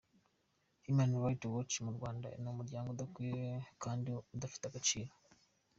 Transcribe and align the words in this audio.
Human 0.85 1.11
Rights 1.21 1.47
Watch 1.53 1.73
mu 1.85 1.91
Rwanda 1.97 2.27
ni 2.41 2.47
umuryango 2.53 2.87
udakwiye 2.91 3.47
kandi 3.83 4.09
udafite 4.35 4.63
agaciro. 4.67 5.11